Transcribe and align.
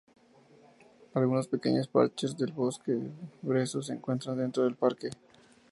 Algunos 1.13 1.47
pequeños 1.47 1.87
parches 1.87 2.35
de 2.35 2.47
bosque 2.51 3.11
brezo 3.43 3.83
se 3.83 3.93
encuentran 3.93 4.35
dentro 4.39 4.63
del 4.63 4.73
parque. 4.73 5.11